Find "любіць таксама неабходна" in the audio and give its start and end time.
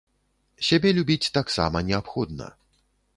0.99-2.49